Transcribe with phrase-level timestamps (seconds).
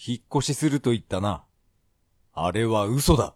[0.00, 1.42] 引っ越しすると言ったな。
[2.32, 3.34] あれは嘘だ。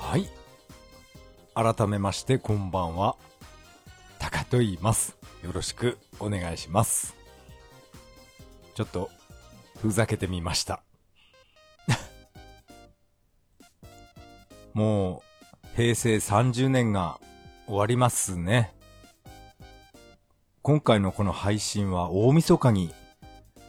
[0.00, 0.28] はい。
[1.54, 3.16] 改めましてこんばんは。
[4.20, 5.16] タカと言います。
[5.42, 7.16] よろしくお願いします。
[8.76, 9.10] ちょっと、
[9.84, 10.82] ふざけてみました。
[14.72, 15.22] も
[15.62, 17.20] う、平成30年が
[17.66, 18.72] 終わりますね。
[20.62, 22.94] 今回のこの配信は大晦日に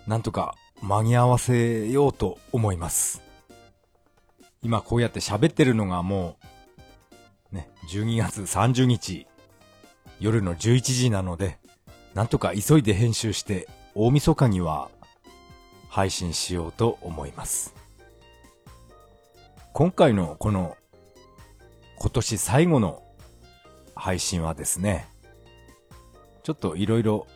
[0.08, 3.22] なんとか間に合わせようと思います。
[4.61, 6.38] 今こうやって喋ってるのがも
[7.52, 9.27] う、ね、12月30日、
[10.22, 11.58] 夜の11時なので、
[12.13, 14.89] なんとか急いで編集して、大晦日には
[15.95, 17.73] 配信しようと思います。
[19.72, 20.75] 今回のこの
[21.97, 23.02] 今年最後の
[23.95, 25.08] 配信はですね、
[26.44, 27.28] ちょっといろいろ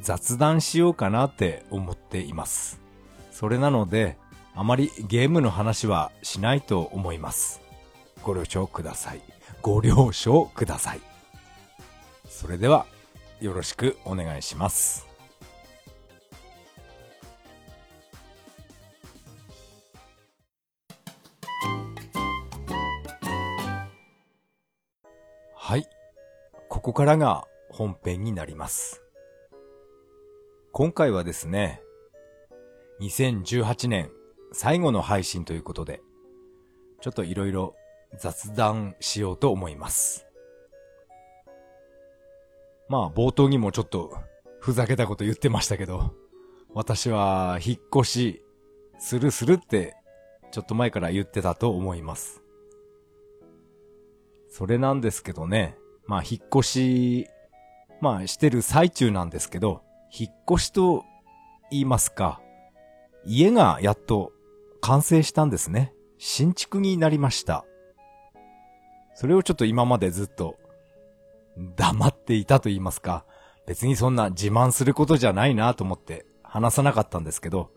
[0.00, 2.80] 雑談しようかなって思っています。
[3.32, 4.16] それなので、
[4.54, 7.60] あまりゲームの話はしないと思います。
[8.22, 9.20] ご了承ください。
[9.60, 11.00] ご了承ください。
[12.28, 12.86] それでは、
[13.40, 15.13] よろしくお願いします。
[26.74, 29.00] ここからが本編になります。
[30.72, 31.80] 今回はですね、
[33.00, 34.10] 2018年
[34.52, 36.02] 最後の配信ということで、
[37.00, 37.76] ちょっといろいろ
[38.18, 40.26] 雑談しようと思います。
[42.88, 44.18] まあ冒頭にもちょっと
[44.58, 46.12] ふざけたこと言ってましたけど、
[46.74, 48.44] 私は引っ越し
[48.98, 49.94] するするって
[50.50, 52.42] ちょっと前から言ってたと思います。
[54.48, 57.28] それなんですけどね、まあ引っ越し、
[58.00, 61.04] まあしてる最中なんですけど、引っ越しと
[61.70, 62.40] 言いますか、
[63.24, 64.32] 家がやっと
[64.80, 65.94] 完成したんですね。
[66.18, 67.64] 新築になりました。
[69.14, 70.56] それをちょっと今までずっと
[71.76, 73.24] 黙っていたと言いますか、
[73.66, 77.70] 別にそんな自慢することじゃないなと思って話さなかったんですけど、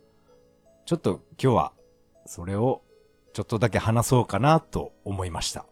[0.85, 1.73] ちょっと今日は
[2.25, 2.81] それを
[3.33, 5.65] ちょっとだけ話そうかなと思いました。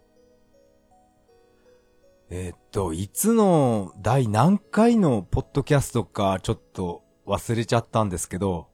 [2.38, 8.68] えー、っと、いつの第何回のポッドキャストかちょっと忘れちゃったんですけど、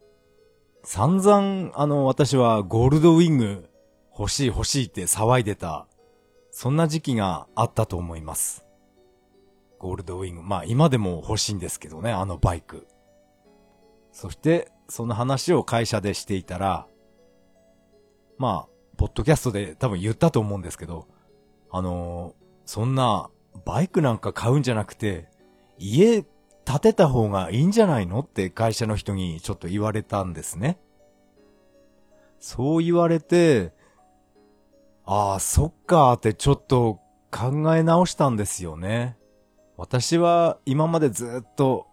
[0.83, 3.69] 散々、あの、私はゴールドウィング
[4.17, 5.85] 欲しい欲しいって騒いでた、
[6.50, 8.66] そんな時期があったと思います。
[9.77, 10.41] ゴールドウィング。
[10.41, 12.88] まあ今でも欲しいんですけどね、あのバイク。
[14.11, 16.88] そして、その話を会社でしていたら、
[18.39, 21.07] まあ、ポッドキャストで多分言ったと思うんですけど、
[21.69, 23.29] あのー、そんな、
[23.66, 25.29] バイクなんか買うんじゃなくて、
[25.78, 26.23] 家
[26.63, 28.19] 建てた方がいいんじゃないの？
[28.19, 30.79] って会社の人にちょっと言われたんですね。
[32.39, 33.73] そう言われて、
[35.06, 37.00] ああ、そっかーってちょっと
[37.31, 39.17] 考え直したんですよね。
[39.78, 41.88] 私は今までずっと、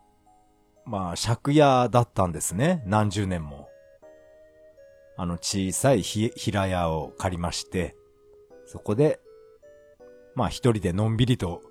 [0.84, 2.82] まあ、借家だったんですね。
[2.86, 3.69] 何十年も。
[5.16, 7.96] あの小さい平屋を借りまして、
[8.66, 9.20] そこで、
[10.38, 11.62] まあ一人でのんびりと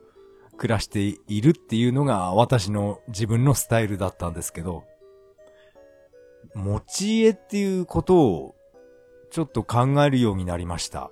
[0.58, 4.84] 暮らしているっていうのが私の自分のスタイルだったんですけど、
[6.54, 8.56] 持ち家っていうことを
[9.32, 11.12] ちょっと考えるようになりました。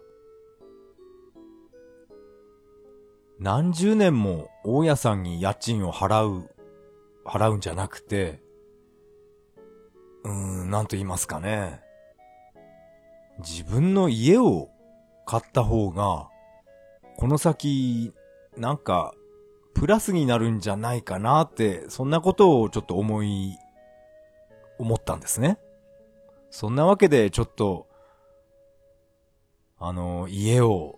[3.40, 6.50] 何十年も大家さんに家賃を払う、
[7.26, 8.42] 払うんじゃなくて、
[10.26, 10.32] うー
[10.66, 11.82] ん、なんと言いますかね。
[13.40, 14.68] 自分の家を
[15.26, 16.30] 買った方が、
[17.18, 18.14] この先、
[18.58, 19.14] なんか
[19.76, 23.58] プラスになるんじゃないかなって、そんなことをちょっと思い、
[24.80, 25.60] 思ったんですね。
[26.50, 27.88] そんなわけでちょっと、
[29.78, 30.98] あの、家を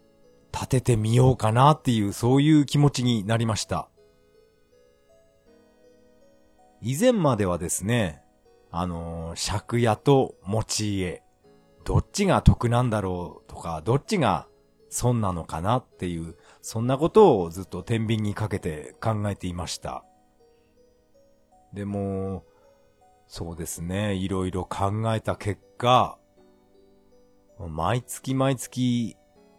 [0.51, 3.89] 建ててみようかなっていう、そういう気持ちになりました。
[6.81, 8.21] 以前まではですね、
[8.69, 11.23] あの、借家と持ち家、
[11.83, 14.47] どっちが得なんだろうとか、どっちが
[14.89, 20.03] 損なのかなっていう、そんなことをずっと天秤にかけて考えていました。
[21.73, 22.45] でも、
[23.27, 26.17] そうですね、いろいろ考えた結果、
[27.59, 29.17] 毎月毎月、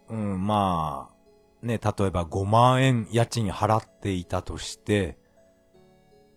[0.09, 5.19] うん、まあ、ね、例えば5万円家賃払っていたとして、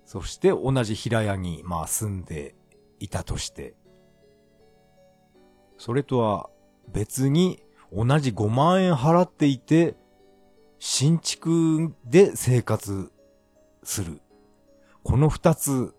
[0.06, 2.56] そして同じ平屋に、まあ住んで
[3.00, 3.76] いたとして、
[5.78, 6.50] それとは
[6.90, 9.96] 別に同じ5万円払っていて、
[10.80, 13.12] 新築で生活
[13.84, 14.22] する。
[15.04, 15.94] この二つ、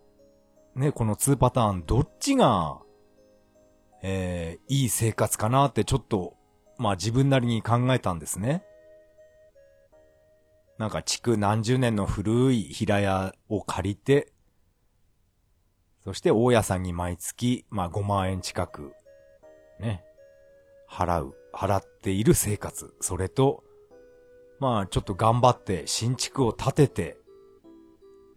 [0.75, 2.79] ね、この2パターン、どっちが、
[4.01, 6.35] えー、いい生活かなってちょっと、
[6.77, 8.63] まあ自分なりに考えたんですね。
[10.77, 14.33] なんか築何十年の古い平屋を借りて、
[16.03, 18.93] そして大家さんに毎月、まあ5万円近く、
[19.79, 20.03] ね、
[20.89, 22.93] 払う、払っている生活。
[22.99, 23.63] それと、
[24.59, 27.17] まあちょっと頑張って新築を建てて、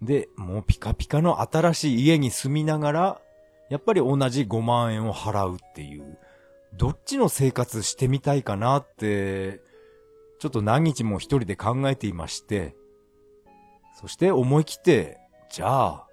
[0.02, 3.20] で、もうピカピカの新しい家に住みながら、
[3.70, 6.18] やっぱり同じ5万円を払うっていう、
[6.74, 9.60] どっちの生活してみたいかなって、
[10.38, 12.76] ちょっと何日も一人で考えていまして、
[13.98, 15.18] そして思い切って、
[15.50, 16.06] じゃあ、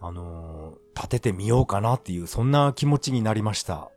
[0.00, 3.90] あのー、立ててみようかなっていう、そんな気持ちになりました。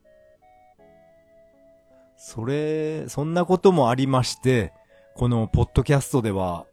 [2.25, 4.71] それ、そんなこともありまして、
[5.13, 6.65] このポッドキャストでは、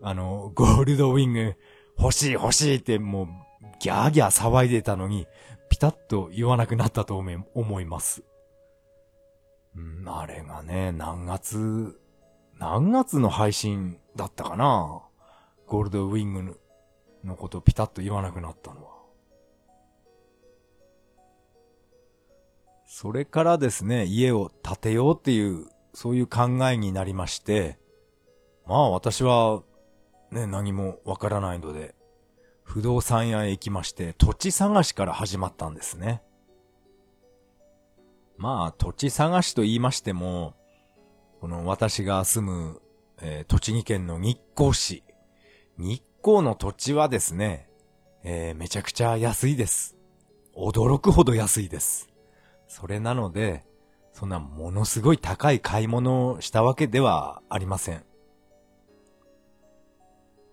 [0.00, 1.56] あの、ゴールドウィング
[1.98, 3.26] 欲しい欲しいってもう
[3.80, 5.26] ギャーギャー騒いでたのに、
[5.68, 7.20] ピタッと言わなくなったと
[7.54, 8.22] 思います。
[9.76, 11.98] うん、あれがね、何月、
[12.56, 15.02] 何月の配信だったかな？
[15.66, 16.60] ゴールドウィング
[17.24, 18.91] のことをピタッと言わなくなったのは。
[22.94, 27.78] それからですね、家を建てようっていう、そういう考えになりまして、
[28.66, 29.62] まあ私は、
[30.30, 31.94] ね、何もわからないので、
[32.62, 36.22] 不動産屋へ行きまして、土地探しから始まったんですね。
[38.36, 40.54] まあ、土地探しと言いましても、
[41.40, 42.82] この私が住む、
[43.22, 45.02] えー、栃木県の日光市。
[45.78, 47.70] 日光の土地はですね、
[48.22, 49.96] えー、めちゃくちゃ安いです。
[50.54, 52.11] 驚くほど安いです。
[52.72, 53.64] それなので、
[54.14, 58.02] そんなものすごい高い買い物をしたわけではありません。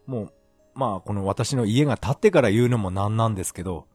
[0.05, 0.33] もう、
[0.75, 3.87] まあ、この私の家が建ってから言うのもなんなんですけど、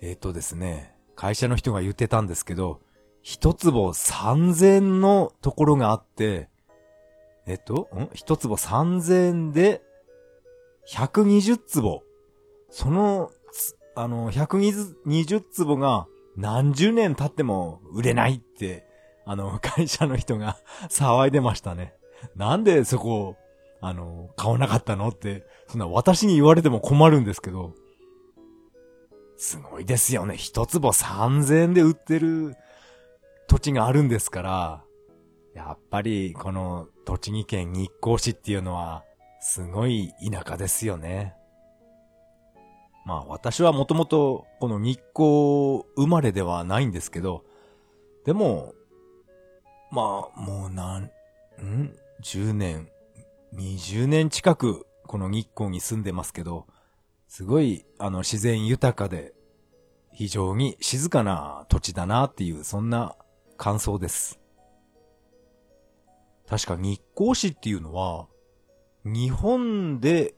[0.00, 2.80] えっ、ー、とですね、会社の人が言ってたんですけど、
[3.22, 6.48] 一坪三千のところがあって、
[7.46, 8.08] えっと、ん？
[8.12, 9.82] 一坪三千で、
[10.84, 12.02] 百二十坪。
[12.70, 13.30] その、
[13.94, 14.72] あの、百二
[15.24, 18.86] 十坪が何十年経っても売れないって、
[19.24, 21.94] あの、 会社の人が 騒いでましたね。
[22.34, 23.36] なんでそこ、
[23.80, 27.74] あの、買わなかったのって、そんな私に言われても困るんですけど、
[29.36, 30.36] すごいですよね。
[30.36, 32.56] 一坪三千円で売ってる
[33.48, 34.84] 土地があるんですから、
[35.54, 39.04] やっぱりこの栃木県日光市っていうのは、
[39.40, 41.35] すごい田舎ですよね。
[43.06, 47.44] まあ私はもともとこの日光生まれではないんですけど、
[48.24, 48.74] でも、
[49.92, 51.04] まあもうなん、
[51.64, 52.88] ん ?10 年、
[53.54, 56.66] 20年近くこの日光に住んでますけど、
[57.28, 59.34] すごいあの自然豊かで、
[60.12, 63.14] 非常に静かな土地だなっていう、そんな
[63.56, 64.40] 感想です。
[66.48, 68.26] 確か日光市っていうのは、
[69.04, 70.34] 日本で、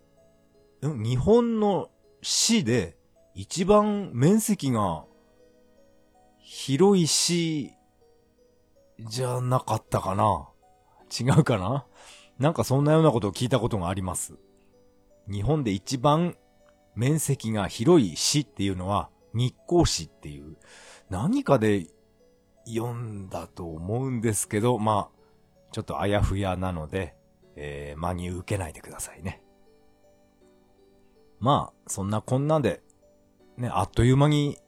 [0.83, 1.89] 日本の
[2.31, 2.95] 市で
[3.33, 5.07] 一番面積が
[6.37, 7.73] 広い市
[9.01, 10.47] じゃなかったかな？
[11.11, 11.87] 違うかな？
[12.39, 14.35] なんかそんなようなことを聞いたことがあります。
[15.27, 16.37] 日本で一番
[16.95, 20.59] 面積が広い市っていうのは日光市っていう
[21.09, 21.87] 何かで
[22.67, 25.19] 読んだと思うんですけど、まあ、
[25.73, 27.15] ちょっとあやふやなので、
[27.57, 29.41] えー、真に受けないでくださいね。
[31.41, 32.83] まあ、そんなこんなで、
[33.57, 34.59] ね、あっという間に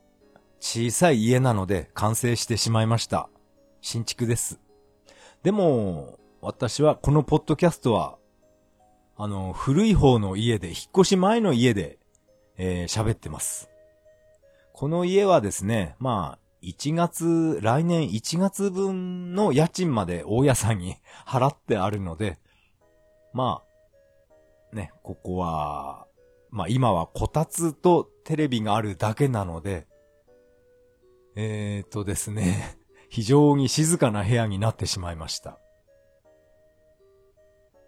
[0.61, 3.29] 小さい家なので完成してしまいました。
[3.81, 4.61] 新築です。
[5.43, 8.19] でも、私はこのポッドキャストは、
[9.17, 11.99] あの、古い方の家で、引っ越し前の家で、
[12.57, 13.71] えー、喋ってます。
[14.73, 20.97] この家はですね、まあ、1月、来年1月分の家賃まで大家さんに
[21.27, 22.39] 払ってあるので、
[23.33, 23.63] ま
[24.73, 26.07] あ、ね、ここは、
[26.51, 29.87] まあ今はこたつとテレビがあるだけなので、
[31.37, 32.79] えーとですね、
[33.09, 35.59] 非常に静かな部屋になってしまいました。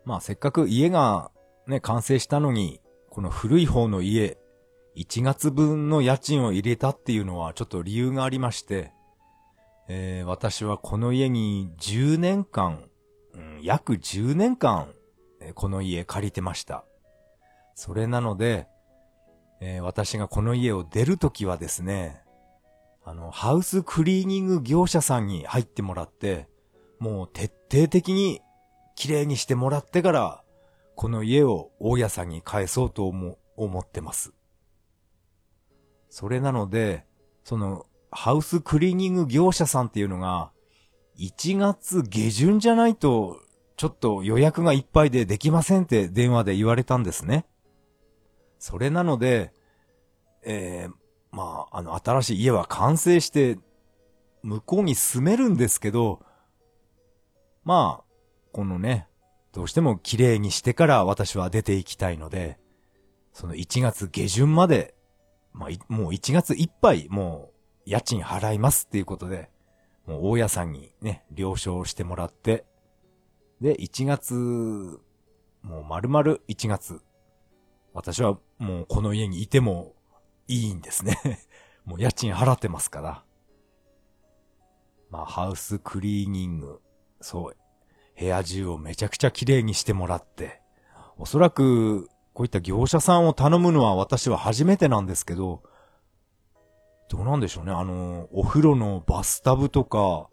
[0.04, 1.30] まあせっかく家が
[1.66, 4.38] ね、完成したのに、この古い方の家、
[4.96, 8.92] 1月分の家賃を入れたっていうのはちょっと理由がありまして、
[9.88, 12.84] えー、私はこの家に10年間、
[13.34, 14.92] うん、約10年間、
[15.54, 16.84] この家借りてました。
[17.74, 18.68] それなので、
[19.60, 22.22] えー、私がこの家を出るときはですね、
[23.04, 26.48] あの、ハウスクリーニング業者さんに入ってもらって、
[26.98, 28.40] もう徹底的に
[28.94, 30.42] 綺麗にしてもらってから、
[30.94, 34.32] この家を大家さんに返そうと思、思ってます。
[36.10, 37.06] それなので、
[37.44, 40.50] その、ハウスクリーニング業者さんっていうのが、
[41.18, 43.40] 1月下旬じゃないと、
[43.76, 47.46] ちょっと予約がいっぱいでできませんって電話で言われたんですね。
[48.62, 49.52] それなので、
[50.44, 50.92] えー、
[51.32, 53.58] まあ、あの、新しい家は完成して、
[54.44, 56.24] 向こうに住めるんですけど、
[57.64, 58.04] まあ、
[58.52, 59.08] このね、
[59.50, 62.60] どうしても綺麗にしてから私は出ていきたいので、
[63.32, 64.94] その1月下旬まで、
[65.52, 67.50] まあ、もう1月いっぱい、も
[67.84, 69.50] う、家賃払いますっていうことで、
[70.06, 72.64] もう大家さんにね、了承してもらって、
[73.60, 74.34] で、1月、
[75.62, 77.02] もう丸々1月、
[77.94, 79.94] 私はもうこの家にいても
[80.48, 81.18] いいんですね。
[81.84, 83.24] もう家賃払ってますから。
[85.10, 86.80] まあ、ハウスクリーニング、
[87.20, 87.56] そう、
[88.18, 90.62] 部屋中をめちゃくちゃ綺麗にしてもらって、
[91.18, 95.62] おそらく、こういった業者さんを頼むのは私は初めてなんですけど、
[97.10, 97.72] どうなんでしょうね。
[97.72, 100.30] あの、お風呂のバスタブとか、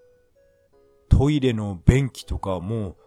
[1.10, 2.98] トイレの便器とか、もう、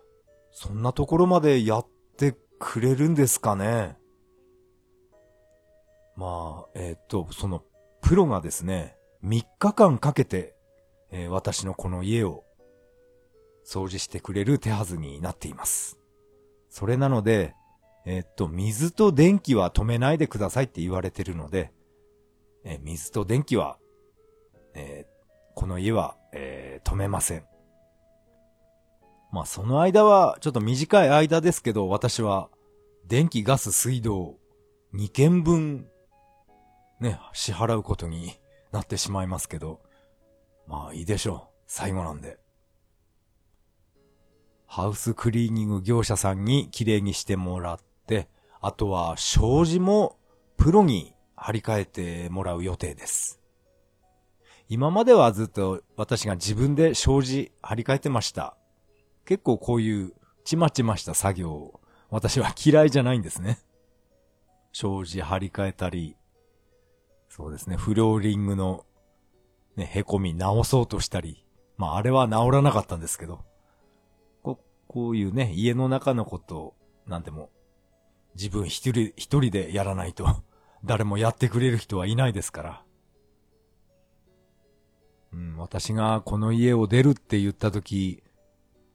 [0.50, 1.86] そんなところまでやっ
[2.18, 3.96] てくれるんですかね。
[6.16, 7.62] まあ、えー、っと、その、
[8.00, 10.54] プロがですね、3日間かけて、
[11.10, 12.44] えー、私のこの家を
[13.64, 15.98] 掃除してくれる手はずになっています。
[16.68, 17.54] それなので、
[18.04, 21.72] えー、っと、水と電気は止めないでくださいって言われてるので、
[22.64, 23.78] えー、水と電気は、
[24.74, 27.44] えー、この家は、え止めません。
[29.32, 32.50] まあ、その間は、ちょっと短い間ですけど、私は、
[33.06, 34.36] 電気、ガス、水道、
[34.94, 35.88] 2件分、
[37.02, 38.38] ね、支払うことに
[38.70, 39.80] なってしまいますけど、
[40.66, 41.54] まあいいでしょう。
[41.66, 42.38] 最後なんで。
[44.66, 48.28] ハウスクリーニング業者さんに綺麗にしてもらって、
[48.60, 50.16] あとは障子も
[50.56, 53.40] プロに張り替えてもらう予定です。
[54.68, 58.56] 今まではずっと私が自分で障子張り替えてました。
[59.26, 61.80] 結構こういうちまちました作業を、
[62.10, 63.58] 私は嫌いじゃないんですね。
[64.72, 66.16] 障子張り替えたり、
[67.34, 68.84] そうですね、フローリングの
[69.76, 71.46] ね、凹み直そうとしたり、
[71.78, 73.40] まああれは直らなかったんですけど、
[74.42, 76.74] こういうね、家の中のことを、
[77.06, 77.48] なんでも、
[78.34, 80.26] 自分一人、一人でやらないと、
[80.84, 82.84] 誰もやってくれる人はいないですから。
[85.32, 88.22] うん、私がこの家を出るって言ったとき、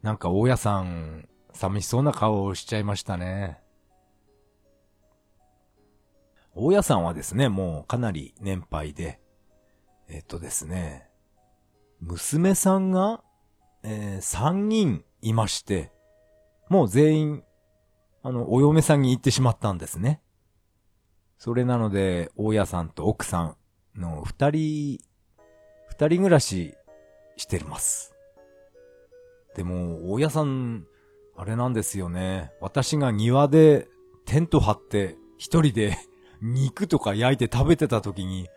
[0.04, 3.60] なんか大家さん、寂しそうな顔をしちゃいましたね。
[6.60, 9.20] 大家さんはですね、もうかなり年配で、
[10.10, 11.08] えっとですね、
[12.02, 13.22] 娘さんが、
[13.84, 15.92] えー、3人いまして、
[16.68, 17.44] もう全員、
[18.24, 20.20] あの、お嫁さんに行ってしまったんですね。
[21.38, 23.56] それなので、大家さんと奥さん
[23.96, 25.00] の二人、
[25.90, 26.74] 二人暮らし
[27.36, 28.16] してます。
[29.56, 30.88] でも、大家さん、
[31.36, 32.52] あれなんですよね。
[32.62, 33.88] 私が庭で
[34.26, 35.96] テント張って一人で
[36.42, 38.48] 肉とか焼いて食べてた時に、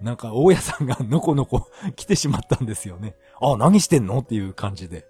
[0.00, 3.16] なんか大家さんがのこのこ 来てしまったんですよね。
[3.40, 4.18] あ、何してんの？
[4.18, 5.06] っていう感じで。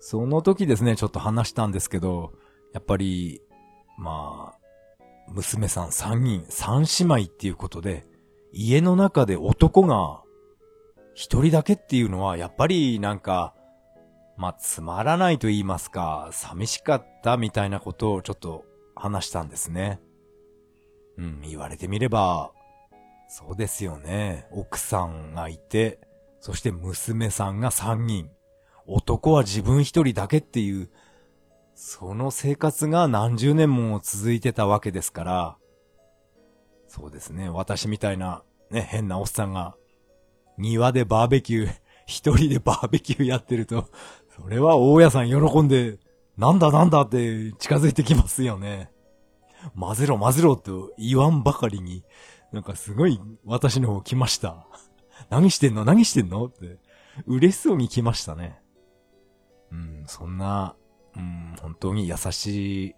[0.00, 2.32] その時ですね、ちょっと話したんですけど、
[2.72, 3.42] やっぱり、
[3.98, 8.06] まあ、娘さん三人、三姉妹っていうことで、
[8.52, 10.22] 家の中で男が
[11.14, 13.54] 一人だけっていうのは、やっぱりなんか、
[14.36, 18.64] まあ、つまらないと言いますか、寂しかったみたいなことをちょっと
[18.94, 20.00] 話したんですね。
[21.20, 22.50] うん、言われてみれば、
[23.28, 24.46] そうですよね。
[24.50, 26.00] 奥さんがいて、
[26.40, 28.30] そして娘さんが三人。
[28.86, 30.88] 男は自分一人だけっていう、
[31.74, 35.56] その生活が何十年も続いてたわけですから、
[36.88, 39.76] そうですね、私みたいな、ね、変なおっさんが、
[40.56, 41.74] 庭でバーベキュー、
[42.06, 43.86] 一人でバーベキューやってると、
[44.34, 45.98] それは大家さん喜んで、
[46.38, 48.90] なんだなんだって近づいてきますよね。
[49.78, 52.04] 混ぜろ混ぜろと言わんばかりに、
[52.52, 54.66] なんかすごい私の方来ました。
[55.30, 55.84] 何してんの？
[55.84, 56.46] 何してんの？
[56.46, 56.78] って、
[57.26, 58.60] 嬉しそうに来ましたね。
[59.70, 60.74] うん、そんな、
[61.14, 62.94] うん、本当に優しい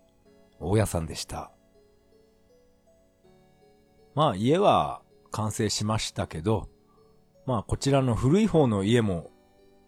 [0.58, 1.52] 大家さんでした。
[4.14, 6.68] まあ家は完成しましたけど、
[7.46, 9.30] まあこちらの古い方の家も、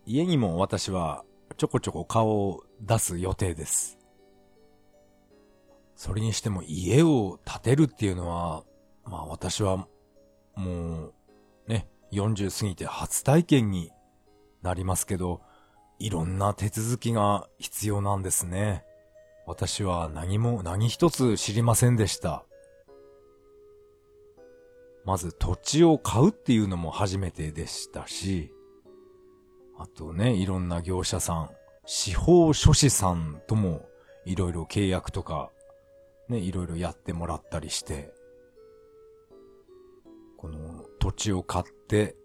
[0.07, 1.25] 家にも私は
[1.57, 3.99] ちょこちょこ顔を出す予定です。
[6.05, 8.63] それにしても家を建てるっていうのは、
[9.07, 9.89] まあ私は
[10.55, 11.15] もう
[11.67, 13.91] ね、40過ぎて初体験に
[14.61, 15.41] なりますけど、
[15.99, 18.85] いろんな手続きが必要なんですね。
[19.47, 22.45] 私は何も何一つ知りませんでした。
[25.07, 28.53] まず土地を買うっていうのも初めてでしたし、
[29.79, 31.51] あとね、いろんな業者さん、
[31.87, 33.89] 司法書士さんとも
[34.27, 35.51] いろいろ契約とか、
[36.29, 38.15] ね、いろいろやってもらったりして、
[40.37, 42.17] この土地を買って、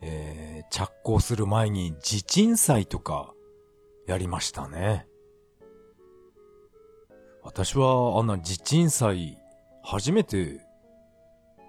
[0.00, 3.34] えー、着工する前に地鎮祭とか
[4.06, 5.06] やりましたね。
[7.42, 9.38] 私はあんな地鎮祭
[9.82, 10.60] 初めて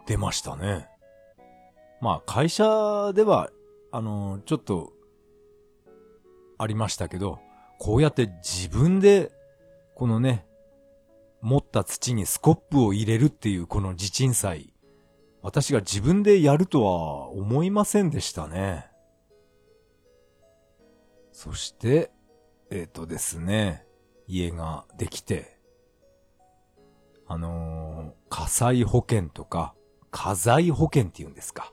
[0.08, 0.88] 出ましたね。
[2.02, 3.50] まあ会社では、
[3.92, 4.94] あの、ちょっと
[6.58, 7.40] ありましたけど、
[7.78, 9.32] こうやって自分で、
[9.96, 10.46] このね、
[11.42, 14.74] 持った土にスコップを入れるっていうこの地鎮祭、
[15.42, 18.88] 私が自分でやるとは思いませんでしたね。
[21.32, 22.12] そして、
[22.70, 23.86] えっ、ー、とですね、
[24.28, 25.58] 家ができて、
[27.28, 29.74] あのー、火災保険とか、
[30.12, 31.72] 火災保険って言うんですか。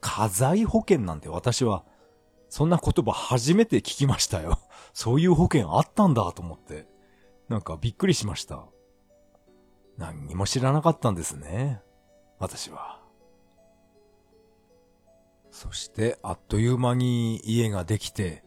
[0.00, 1.84] 火災保険なんて私は
[2.48, 4.58] そんな言葉初めて聞きましたよ。
[4.92, 6.86] そういう保険あったんだと思って。
[7.48, 8.64] なんかびっくりしました。
[9.98, 11.80] 何にも知らなかったんですね。
[12.38, 13.00] 私は。
[15.50, 18.44] そして、あっという間に家ができて、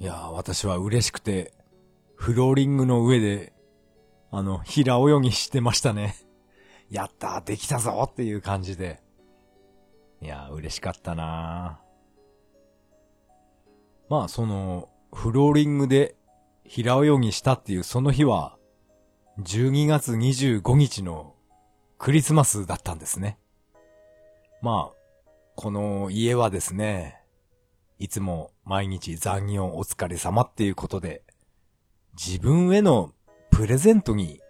[0.00, 1.54] いや、私は嬉しくて、
[2.16, 3.52] フローリングの上で、
[4.30, 6.16] あの、平泳ぎしてましたね。
[6.90, 9.00] やったできたぞっていう感じで。
[10.20, 11.80] いや、嬉しかったな
[14.08, 16.16] まあ、その、フローリングで
[16.64, 18.55] 平泳ぎしたっていうその日は、
[19.38, 21.34] 12月25日の
[21.98, 23.38] クリスマスだったんですね。
[24.62, 24.96] まあ、
[25.56, 27.20] この家はですね、
[27.98, 31.22] いつも毎日残業お疲れ様っていうことで、
[32.14, 33.12] 自分への
[33.50, 34.40] プレゼントに、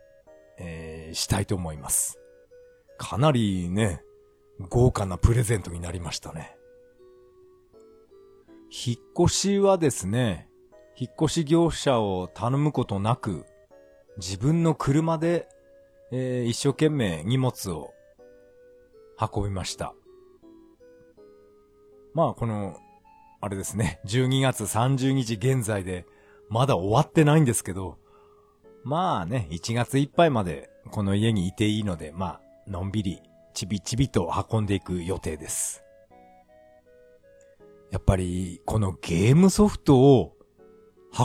[0.58, 2.20] えー、したいと思います。
[2.96, 4.02] かなりね、
[4.68, 6.56] 豪華なプレゼントになりましたね。
[8.70, 10.48] 引っ越しはですね、
[10.96, 13.46] 引っ越し業者を頼むことなく、
[14.18, 15.48] 自分の車で、
[16.10, 17.92] えー、一生懸命荷物を
[19.20, 19.94] 運びました。
[22.14, 22.78] まあ、この、
[23.40, 26.06] あれですね、12月30日現在で、
[26.48, 27.98] まだ終わってないんですけど、
[28.84, 33.20] まあね、1月いっぱいまでこの家にいていいので、まあ、のんびり、
[33.52, 35.82] ちびちびと運んでいく予定です。
[37.90, 40.35] やっぱり、このゲームソフトを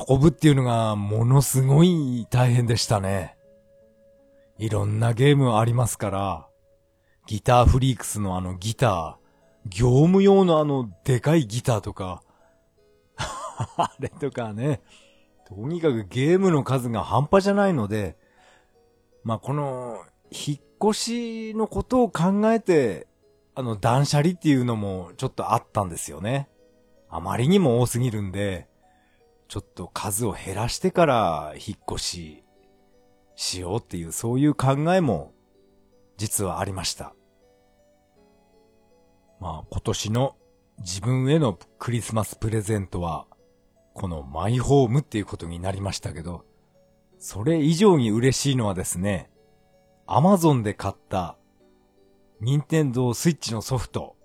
[0.08, 3.36] 運ぶっていうのがものすごい大変でしたね。
[4.58, 6.48] いろんなゲームありますから、
[7.28, 9.16] ギターフリークスのあのギター、
[9.70, 12.24] 業務用のあのでかいギターとか、
[13.18, 14.82] あれとかね、
[15.48, 18.18] とにかくゲームの数が半端じゃないので、
[19.24, 19.98] まあ、この、
[20.32, 20.60] 引っ
[20.92, 23.08] 越しのことを考えて、
[23.54, 26.48] あの断捨離っていうのもちょっとあったんですよね。
[27.10, 28.70] あまりにも多すぎるんで、
[29.52, 32.44] ちょっと数を減らしてから引っ越し
[33.36, 35.34] しようっていうそういう考えも
[36.16, 37.14] 実はありました。
[39.42, 40.38] まあ今年の
[40.80, 43.28] 自分へのクリスマスプレゼントは
[43.94, 46.46] このマイホームっていうことになりましたけど、
[47.20, 49.30] それ以上に嬉しいのはですね、
[50.08, 51.36] アマゾンで買った
[52.40, 54.16] 任天堂スイッチのソフト、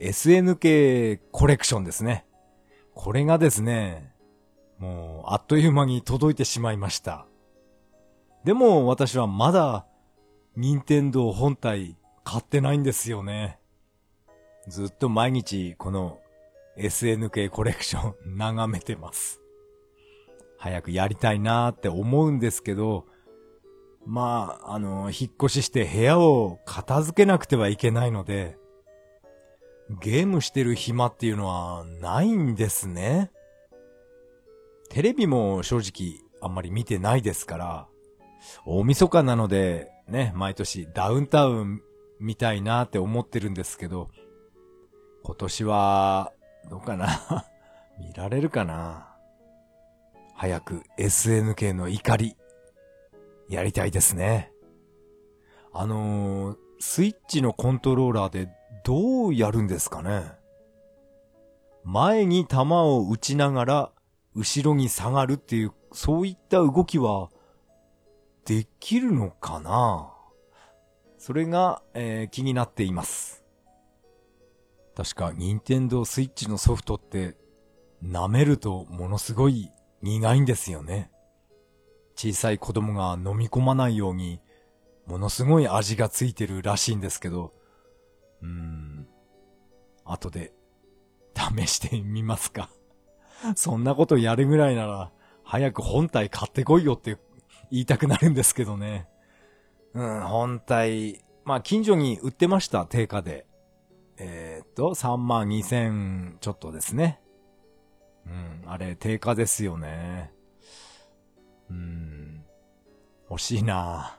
[0.00, 2.24] SNK コレクションですね。
[2.94, 4.13] これがですね、
[4.84, 7.26] もう、あっという間に届いてしまいました。
[8.44, 9.86] でも、私はまだ、
[10.56, 13.58] 任天堂本体買ってないんですよね。
[14.68, 16.18] ずっと毎日、この
[16.76, 19.40] SNK コレクション 眺めてます。
[20.58, 23.06] 早くやりたいなーって思うんですけど、
[24.06, 28.58] まあ、あの、引っ越しして部屋を片付けなくてはいけないので、
[30.02, 33.30] ゲームしてる暇っていうのはないんですね。
[34.94, 37.88] テレビも正直あんまり見てないですから、
[38.64, 41.82] 大晦日なのでね、毎年ダウンタウン
[42.20, 44.08] 見たいなって思ってるんですけど、
[45.24, 46.32] 今年は、
[46.70, 47.08] どうかな？
[47.98, 49.16] 見られるかな？
[50.32, 52.36] 早く SNK の怒り、
[53.48, 54.52] やりたいですね。
[55.72, 58.48] あのー、スイッチのコントローラーで
[58.84, 60.34] どうやるんですかね？
[61.82, 63.93] 前に弾を撃ちながら、
[64.34, 67.30] 後ろに下がるっていう、そういった動きは、
[68.44, 70.12] できるのかな？
[71.18, 73.44] それが、えー、気になっています。
[74.94, 77.36] 確か、任天堂スイッチのソフトって、
[78.02, 79.70] 舐めるとものすごい
[80.02, 81.10] 苦いんですよね。
[82.16, 84.40] 小さい子供が飲み込まないように、
[85.06, 87.52] ものすごい味がついてるらしいんですけど、
[88.42, 89.08] うーん、
[90.04, 90.52] 後で、
[91.34, 92.68] 試してみますか。
[93.56, 95.10] そんなことやるぐらいなら、
[95.42, 97.18] 早く本体買ってこいよって
[97.70, 99.08] 言いたくなるんですけどね。
[99.92, 103.46] うん、本体、まあ近所に売ってました、定価で。
[104.16, 107.20] えー、っと、3万2000ちょっとですね。
[108.26, 110.32] うん、あれ、定価ですよね。
[111.70, 112.44] うん、
[113.28, 114.18] 欲しいな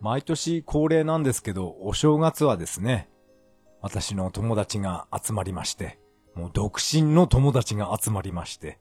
[0.00, 3.08] 毎年恒例なんですけど、お正月はですね、
[3.80, 5.98] 私の友達が集まりまして、
[6.34, 8.78] もう独身の友達が集まりまして、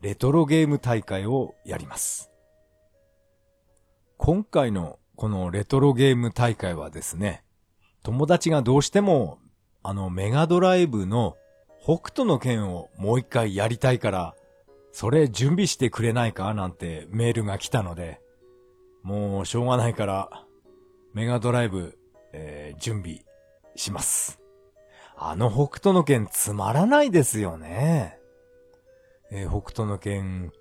[0.00, 2.30] レトロゲーム大会をやります。
[4.16, 7.42] 今回のこのレトロゲーム大会はですね、
[8.02, 9.38] 友達がどうしても、
[9.82, 11.36] あのメガドライブの
[11.82, 14.34] 北斗の剣をもう一回やりたいから、
[14.92, 18.20] それ準備してくれないかなんてメールが来たので、
[19.02, 20.44] もうしょうがないから、
[21.14, 21.98] メガドライブ、
[22.32, 23.24] えー、準備
[23.76, 24.40] します。
[25.20, 28.18] あの北斗の剣つまらないですよね。
[29.30, 30.52] えー、北斗の剣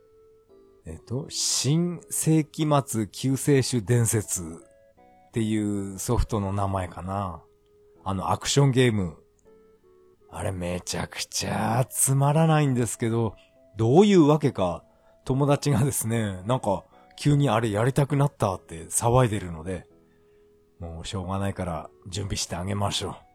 [0.90, 7.42] えっと、新世紀末救世主伝説っていうソフトの名前かな。
[8.06, 9.18] あのアクションゲーム。
[10.32, 13.36] あれめちゃくちゃつまらないんですけど、
[13.76, 14.86] どういうわけか
[15.26, 16.86] 友達がですね、なんか
[17.18, 19.88] 急にあれやりたくなったって騒いでるので、
[20.80, 23.27] もうしょうがないから準備してあげましょう。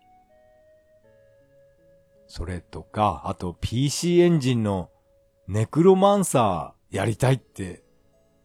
[2.35, 4.89] それとか、あと PC エンジンの
[5.49, 7.85] ネクロマンサーやりたいって、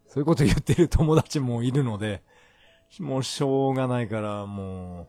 [0.08, 2.21] そういうこと言ってる友達もいるので、
[3.00, 5.08] もうしょうがないから、も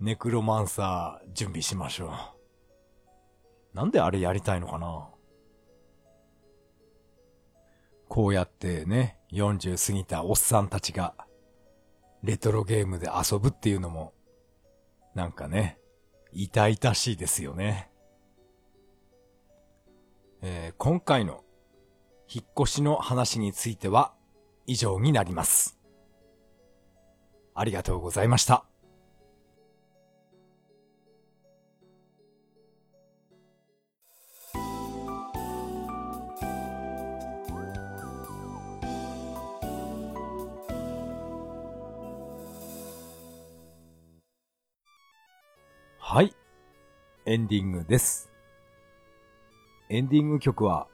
[0.00, 2.12] う、ネクロマンサー準備しましょ
[3.74, 3.76] う。
[3.76, 5.08] なんであれやりたいのかな？
[8.08, 11.16] こうやってね、40過ぎたおっさんたちが、
[12.22, 14.12] レトロゲームで遊ぶっていうのも、
[15.16, 15.80] なんかね、
[16.32, 17.89] 痛々しいですよね。
[20.42, 21.44] えー、今回の
[22.26, 24.14] 引っ越しの話については
[24.66, 25.78] 以上になります。
[27.54, 28.64] ありがとうございました。
[45.98, 46.34] はい。
[47.26, 48.29] エンディングです。
[49.92, 50.86] エンディング曲は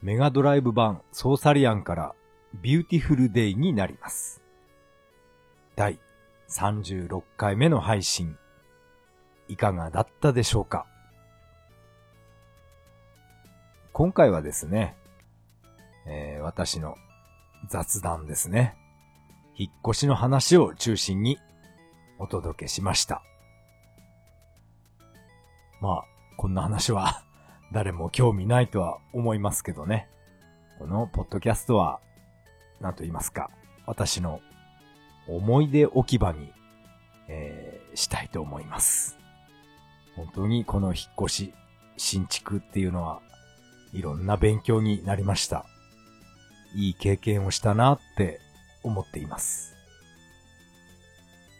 [0.00, 2.14] メガドライブ版ソーサリアンから
[2.62, 4.40] Beautiful Day になります。
[5.76, 6.00] 第
[6.48, 8.38] 36回目の配信、
[9.48, 10.86] いかがだったでしょうか？
[13.92, 14.96] 今回はですね、
[16.06, 16.96] えー、私の
[17.68, 18.78] 雑談ですね。
[19.56, 21.36] 引っ越しの話を中心に
[22.18, 23.22] お届けしました。
[25.82, 26.04] まあ、
[26.38, 27.22] こんな話は
[27.72, 30.08] 誰も興味ないとは思いますけどね。
[30.78, 32.00] このポッドキャストは、
[32.80, 33.50] なんと言いますか、
[33.86, 34.40] 私の
[35.26, 36.52] 思い出置き場に、
[37.28, 39.18] えー、したいと思います。
[40.16, 41.54] 本当にこの引っ越し、
[41.96, 43.20] 新築っていうのは、
[43.92, 45.66] いろんな勉強になりました。
[46.74, 48.40] いい経験をしたなって
[48.82, 49.74] 思っています。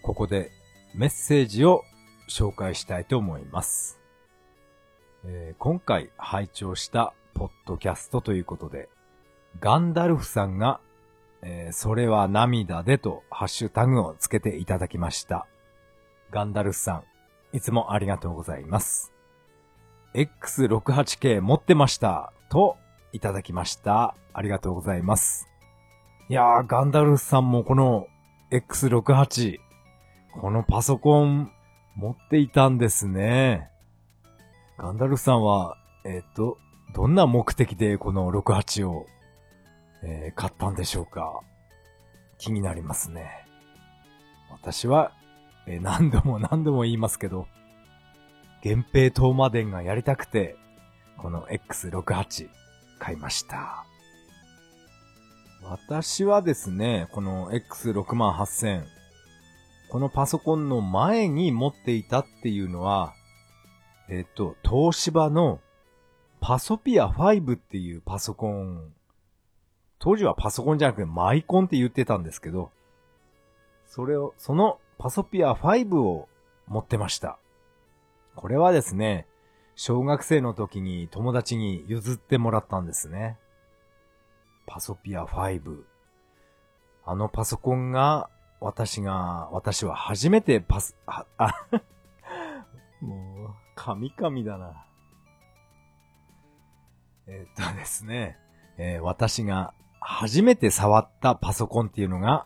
[0.02, 0.50] ここで
[0.94, 1.82] メッセージを
[2.28, 3.97] 紹介したいと思います。
[5.24, 8.88] えー、今回拝聴したポッドキャストということで、
[9.60, 10.80] ガンダルフさんが、
[11.42, 15.46] えー、それは涙でとハッシュタグをつけていただきました。
[16.30, 16.94] ガンダルフさ
[17.52, 19.12] ん、いつもありがとうございます。
[20.14, 22.76] X68K 持ってましたと
[23.12, 24.14] いただきました。
[24.32, 25.48] ありがとうございます。
[26.28, 28.06] いやー、ガンダルフさんもこの
[28.52, 29.58] X68、
[30.40, 31.50] このパソコン
[31.96, 33.70] 持っていたんですね。
[34.78, 36.56] ガンダルフさんは、えっ、ー、と、
[36.94, 39.06] どんな目的でこの68を、
[40.04, 41.40] えー、買ったんでしょうか？
[42.38, 43.28] 気になりますね。
[44.50, 45.10] 私は、
[45.66, 47.48] えー、何度も何度も言いますけど、
[48.64, 50.56] 源平東馬伝がやりたくて、
[51.16, 52.48] この X68
[53.00, 53.84] 買いました。
[55.64, 58.84] 私はですね、この X68000、
[59.90, 63.14] このパソコンの前に持っていたっていうのは、
[64.08, 65.60] えっと、東芝の
[66.40, 68.92] パソピア5っていうパソコン
[69.98, 72.70] 当時はパソコンじゃなくてマイコンって言ってたんですけど、
[73.86, 76.28] それを、そのパソピア5を
[76.66, 77.38] 持ってました。
[78.36, 79.26] これはですね、
[79.74, 83.38] 小学生の時に友達に譲ってもらったんですね。
[84.66, 85.82] パソピア5。
[87.04, 88.28] あのパソコンが、
[88.60, 91.54] 私が、私は初めてパス、あ、あ
[93.00, 93.27] もう、
[93.78, 94.84] 神々だな。
[97.28, 98.36] えー、っとですね、
[98.76, 102.44] えー、私が初めて触ったパソコンっていうのが、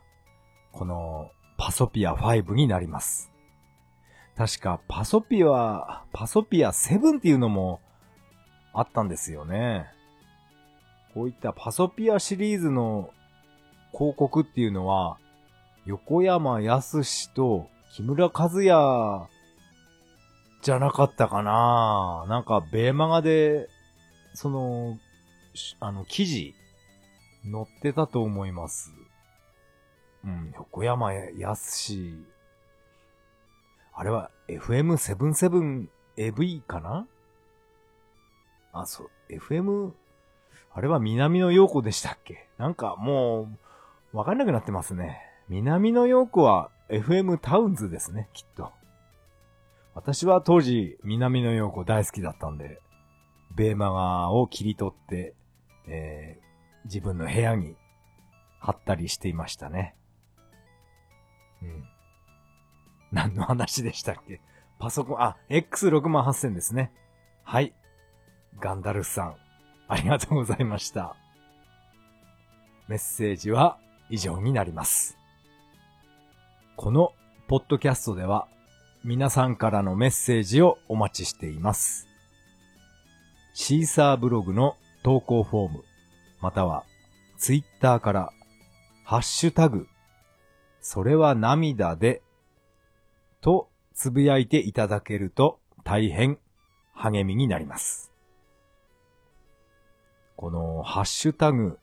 [0.73, 3.33] このパソピア5になります。
[4.37, 7.81] 確かパソピア、パソピア7っていうのも
[8.75, 9.87] あったんですよね。
[11.15, 13.11] こういったパソピアシリーズの
[13.93, 15.17] 広告っていうのは、
[15.87, 19.32] 横山康と木村和也
[20.63, 23.69] じゃなかったかななんか、ベーマガで、
[24.33, 24.97] その、
[25.81, 26.55] あの、記事、
[27.45, 28.93] 載ってたと思います。
[30.25, 32.25] うん、横山やすし、
[33.93, 37.09] あれは FM77AV かな？
[38.73, 39.93] あ、そう、FM、
[40.73, 42.47] あれは南の陽子でしたっけ？
[42.57, 43.49] なんかも
[44.13, 45.21] う、わかんなくなってますね。
[45.49, 48.71] 南の陽子は FM タウンズですね、きっと。
[49.95, 52.81] 私は当時、南の陽子大好きだったんで、
[53.55, 55.35] ベーマガを切り取って、
[55.87, 57.77] えー、自分の部屋に
[58.59, 59.95] 貼ったりしていましたね。
[61.63, 61.85] うん。
[63.13, 64.41] 何の話でしたっけ？
[64.79, 66.93] パソコン、あ、X68000 ですね。
[67.45, 67.75] はい。
[68.61, 69.37] ガンダルフさん、
[69.89, 71.15] ありがとうございました。
[72.89, 73.79] メッセージは
[74.09, 75.19] 以上になります。
[76.77, 77.13] この
[77.49, 78.49] ポッドキャストでは
[79.05, 82.07] 皆さんからのメッセージをお待ちしています。
[83.53, 85.85] シーサーブログの投稿フォーム、
[86.41, 86.85] または
[87.37, 88.33] ツイッターから
[89.05, 89.89] ハッシュタグ
[90.81, 92.23] それは涙で、
[93.41, 96.39] とつぶやいていただけると大変
[96.95, 98.13] 励みになります。
[100.37, 101.77] このハッシュタグ、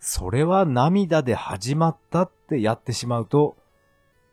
[0.00, 3.56] それは涙で始まったってやってしまうと、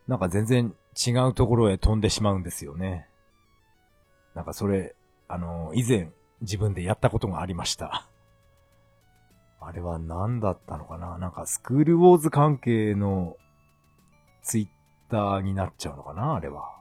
[0.08, 3.08] なんか全然違うところへ飛んでしまうんですよね。
[4.34, 4.96] なんかそれ、
[5.28, 8.08] あの、以前自分でやったことがありました。
[9.60, 11.18] あれは何だったのかな？
[11.18, 13.36] なんかスクールウォーズ関係の
[14.44, 14.68] ツイッ
[15.10, 16.36] ターになっちゃうのかな？
[16.36, 16.72] あれは。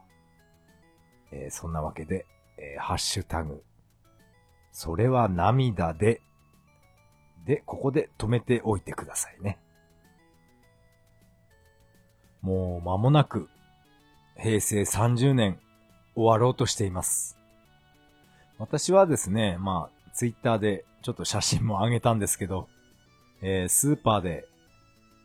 [1.32, 2.26] えー、そんなわけで、
[2.58, 3.64] えー、ハッシュタグ、
[4.70, 6.20] それは涙で、
[7.46, 9.58] で、ここで止めておいてくださいね。
[12.42, 13.48] もう間もなく、
[14.36, 15.58] 平成30年
[16.14, 17.36] 終わろうとしています。
[18.58, 22.68] 私はですね、まあ、ツイッターでちょっと写真も上げたんですけど、
[23.42, 24.46] えー、スーパーで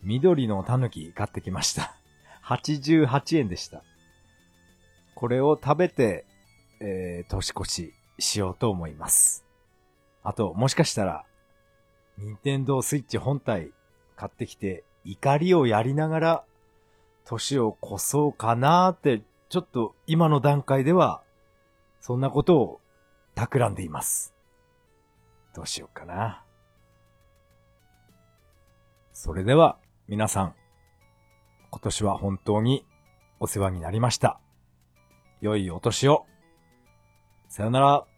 [0.03, 1.95] 緑のタヌキ買ってきました。
[2.45, 3.83] 88円でした。
[5.15, 6.25] これを食べて、
[6.79, 9.45] えー、年越ししようと思います。
[10.23, 11.25] あと、もしかしたら、
[12.17, 13.71] 任天堂スイッチ本体
[14.15, 16.43] 買ってきて、怒りをやりながら、
[17.29, 21.21] 年を越そうかなーって、ちょっと今の段階では、
[22.01, 22.81] そんなことを
[23.35, 24.33] 企んでいます。
[25.53, 26.43] どうしようかな。
[29.13, 30.55] それでは、皆さん、
[31.69, 32.83] 今年は本当に
[33.39, 34.39] お世話になりました。
[35.39, 36.25] 良いお年を。
[37.47, 38.08] さよなら。